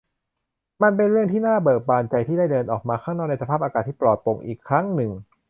[0.83, 5.11] มันเป็นเรื่องที่น่าเบิกบานใจที่ได้เดินออกมาข้างนอกในสภาพอากาศที่ปลอดโปร่งอีกครั้งหนึ่ง